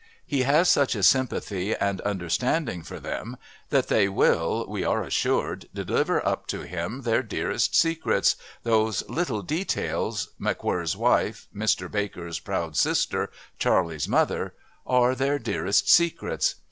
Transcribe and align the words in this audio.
He 0.25 0.41
has 0.41 0.67
such 0.67 0.93
sympathy 1.03 1.75
and 1.75 2.01
understanding 2.01 2.81
for 2.81 2.99
them 2.99 3.37
that 3.69 3.87
they 3.87 4.09
will, 4.09 4.65
we 4.67 4.83
are 4.83 5.03
assured, 5.03 5.69
deliver 5.75 6.25
up 6.25 6.47
to 6.47 6.61
him 6.61 7.03
their 7.03 7.21
dearest 7.21 7.75
secrets 7.75 8.35
those 8.63 9.07
little 9.07 9.43
details, 9.43 10.29
McWhirr's 10.41 10.97
wife, 10.97 11.47
Mr 11.55 11.85
Baker's 11.91 12.39
proud 12.39 12.75
sister, 12.75 13.29
Charley's 13.59 14.07
mother, 14.07 14.55
are 14.87 15.13
their 15.13 15.37
dearest 15.37 15.87
secrets. 15.87 16.55